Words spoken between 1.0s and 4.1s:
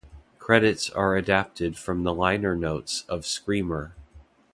adapted from the liner notes of "Screamer".